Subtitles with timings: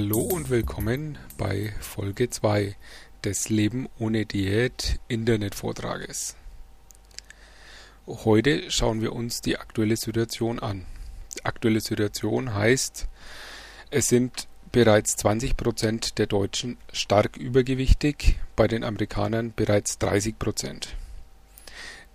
[0.00, 2.76] Hallo und willkommen bei Folge 2
[3.24, 6.36] des Leben ohne Diät Internetvortrages.
[8.06, 10.86] Heute schauen wir uns die aktuelle Situation an.
[11.36, 13.08] Die aktuelle Situation heißt,
[13.90, 20.94] es sind bereits 20 Prozent der Deutschen stark übergewichtig, bei den Amerikanern bereits 30 Prozent.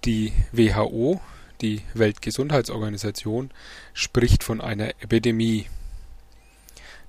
[0.05, 1.19] Die WHO,
[1.59, 3.51] die Weltgesundheitsorganisation,
[3.93, 5.65] spricht von einer Epidemie.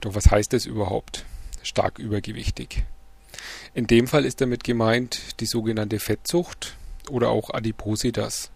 [0.04, 1.24] Doch was heißt das überhaupt?
[1.62, 2.84] Stark übergewichtig.
[3.72, 6.76] In dem Fall ist damit gemeint die sogenannte Fettsucht
[7.08, 8.50] oder auch Adipositas,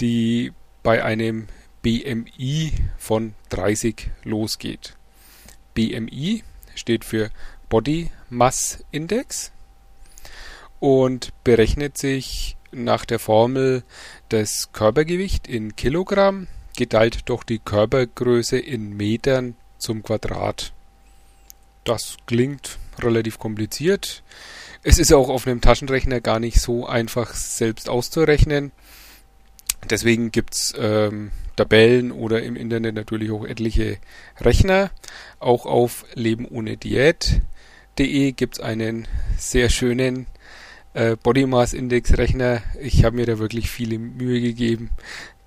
[0.00, 0.50] die
[0.82, 1.46] bei einem
[1.82, 4.96] BMI von 30 losgeht.
[5.74, 6.42] BMI
[6.74, 7.30] steht für
[7.68, 9.52] Body Mass Index
[10.80, 13.84] und berechnet sich nach der Formel
[14.28, 20.72] das Körpergewicht in Kilogramm geteilt durch die Körpergröße in Metern zum Quadrat.
[21.84, 24.22] Das klingt relativ kompliziert.
[24.82, 28.72] Es ist auch auf einem Taschenrechner gar nicht so einfach selbst auszurechnen.
[29.90, 33.98] Deswegen gibt's ähm, Tabellen oder im Internet natürlich auch etliche
[34.40, 34.90] Rechner.
[35.40, 40.26] Auch auf lebenohnediät.de gibt's einen sehr schönen
[40.94, 42.62] äh, Body Mass Index Rechner.
[42.80, 44.90] Ich habe mir da wirklich viele Mühe gegeben,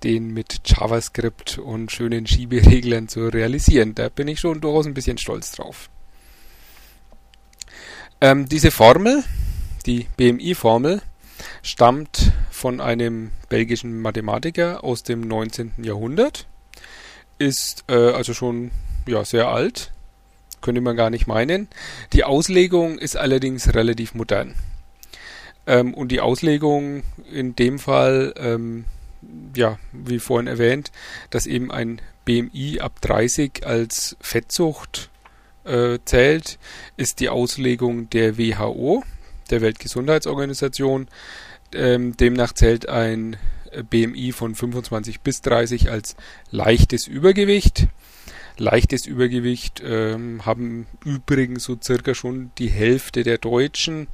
[0.04, 3.94] den mit JavaScript und schönen Schiebereglern zu realisieren.
[3.94, 5.88] Da bin ich schon durchaus ein bisschen stolz drauf.
[8.20, 9.24] Ähm, diese Formel,
[9.84, 11.02] die BMI-Formel,
[11.62, 15.72] stammt von einem belgischen Mathematiker aus dem 19.
[15.82, 16.46] Jahrhundert,
[17.38, 18.70] ist äh, also schon
[19.06, 19.92] ja, sehr alt,
[20.60, 21.68] könnte man gar nicht meinen.
[22.12, 24.54] Die Auslegung ist allerdings relativ modern.
[25.66, 28.84] Ähm, und die Auslegung in dem Fall, ähm,
[29.54, 30.92] ja, wie vorhin erwähnt,
[31.30, 35.10] dass eben ein BMI ab 30 als Fettsucht
[35.64, 36.58] äh, zählt,
[36.96, 39.02] ist die Auslegung der WHO,
[39.50, 41.08] der Weltgesundheitsorganisation.
[41.72, 43.36] Ähm, demnach zählt ein
[43.82, 46.16] BMI von 25 bis 30 als
[46.50, 47.88] leichtes Übergewicht.
[48.58, 54.08] Leichtes Übergewicht ähm, haben übrigens so circa schon die Hälfte der Deutschen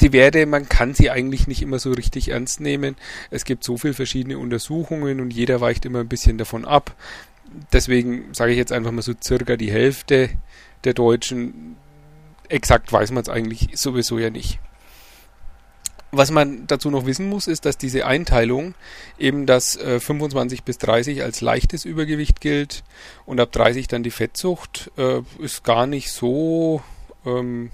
[0.00, 2.96] die Werte, man kann sie eigentlich nicht immer so richtig ernst nehmen.
[3.30, 6.94] Es gibt so viele verschiedene Untersuchungen und jeder weicht immer ein bisschen davon ab.
[7.72, 10.30] Deswegen sage ich jetzt einfach mal so circa die Hälfte
[10.84, 11.76] der Deutschen.
[12.48, 14.60] Exakt weiß man es eigentlich sowieso ja nicht.
[16.10, 18.74] Was man dazu noch wissen muss, ist, dass diese Einteilung
[19.18, 22.82] eben das äh, 25 bis 30 als leichtes Übergewicht gilt
[23.26, 26.82] und ab 30 dann die Fettsucht äh, ist gar nicht so
[27.26, 27.70] ähm,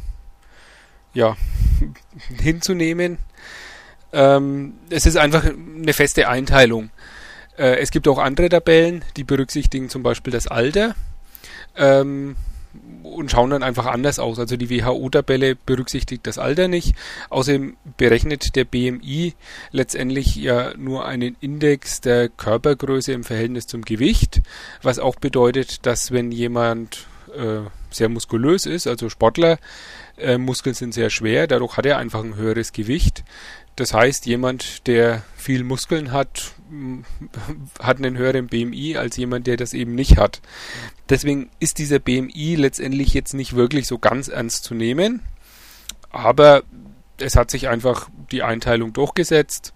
[1.14, 1.36] ja,
[2.40, 3.18] hinzunehmen.
[4.12, 6.90] Ähm, es ist einfach eine feste Einteilung.
[7.56, 10.94] Äh, es gibt auch andere Tabellen, die berücksichtigen zum Beispiel das Alter
[11.76, 12.36] ähm,
[13.02, 14.38] und schauen dann einfach anders aus.
[14.38, 16.94] Also die WHO-Tabelle berücksichtigt das Alter nicht.
[17.30, 19.34] Außerdem berechnet der BMI
[19.70, 24.42] letztendlich ja nur einen Index der Körpergröße im Verhältnis zum Gewicht,
[24.82, 29.58] was auch bedeutet, dass wenn jemand äh, sehr muskulös ist, also Sportler,
[30.16, 33.24] äh, Muskeln sind sehr schwer, dadurch hat er einfach ein höheres Gewicht.
[33.76, 36.52] Das heißt, jemand, der viel Muskeln hat,
[37.80, 40.40] hat einen höheren BMI als jemand, der das eben nicht hat.
[41.08, 45.22] Deswegen ist dieser BMI letztendlich jetzt nicht wirklich so ganz ernst zu nehmen,
[46.10, 46.62] aber
[47.18, 49.72] es hat sich einfach die Einteilung durchgesetzt.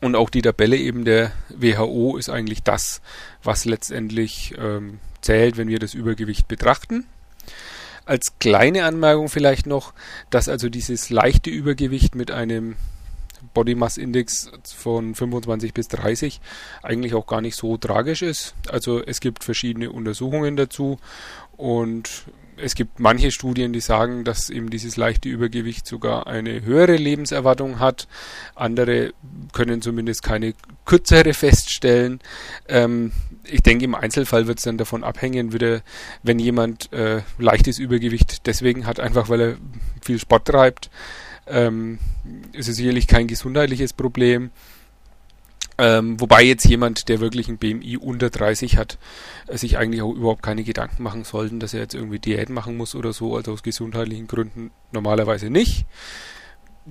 [0.00, 3.00] Und auch die Tabelle eben der WHO ist eigentlich das,
[3.42, 7.06] was letztendlich ähm, zählt, wenn wir das Übergewicht betrachten.
[8.04, 9.92] Als kleine Anmerkung vielleicht noch,
[10.30, 12.76] dass also dieses leichte Übergewicht mit einem
[13.54, 16.40] Body Mass Index von 25 bis 30
[16.82, 18.54] eigentlich auch gar nicht so tragisch ist.
[18.68, 20.98] Also es gibt verschiedene Untersuchungen dazu
[21.56, 26.96] und es gibt manche Studien, die sagen, dass eben dieses leichte Übergewicht sogar eine höhere
[26.96, 28.08] Lebenserwartung hat.
[28.54, 29.12] Andere
[29.52, 30.54] können zumindest keine
[30.84, 32.20] kürzere feststellen.
[32.68, 33.12] Ähm,
[33.44, 35.82] ich denke, im Einzelfall wird es dann davon abhängen, wieder,
[36.22, 39.56] wenn jemand äh, leichtes Übergewicht deswegen hat, einfach weil er
[40.00, 40.90] viel Sport treibt.
[41.46, 41.98] Ähm,
[42.52, 44.50] ist es sicherlich kein gesundheitliches Problem.
[45.78, 48.98] Ähm, wobei jetzt jemand, der wirklich ein BMI unter 30 hat,
[49.46, 52.76] äh, sich eigentlich auch überhaupt keine Gedanken machen sollten, dass er jetzt irgendwie Diät machen
[52.76, 55.84] muss oder so, also aus gesundheitlichen Gründen normalerweise nicht.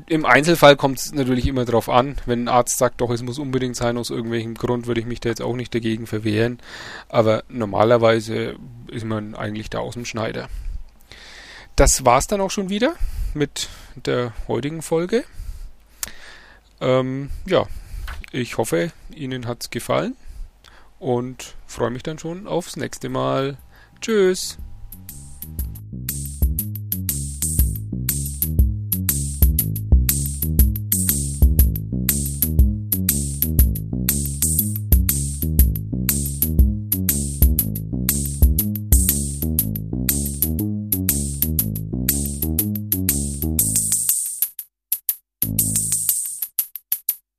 [0.08, 3.40] Im Einzelfall kommt es natürlich immer darauf an, wenn ein Arzt sagt, doch, es muss
[3.40, 6.60] unbedingt sein, aus irgendwelchem Grund würde ich mich da jetzt auch nicht dagegen verwehren.
[7.08, 8.58] Aber normalerweise
[8.92, 10.50] ist man eigentlich da aus dem Schneider.
[11.78, 12.96] Das war's dann auch schon wieder
[13.36, 15.24] mit der heutigen Folge.
[16.82, 17.68] Ähm, ja,
[18.32, 20.16] ich hoffe, Ihnen hat es gefallen
[21.00, 23.58] und freue mich dann schon aufs nächste Mal.
[24.02, 24.58] Tschüss.